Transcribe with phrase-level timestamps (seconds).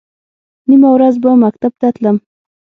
[0.69, 2.17] نیمه ورځ به مکتب ته تلم.